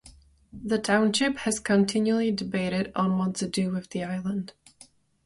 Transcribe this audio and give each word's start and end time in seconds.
The 0.51 0.79
township 0.79 1.37
has 1.45 1.59
continually 1.59 2.31
debated 2.31 2.91
on 2.95 3.19
what 3.19 3.35
to 3.35 3.47
do 3.47 3.69
with 3.69 3.91
the 3.91 4.03
island. 4.03 4.53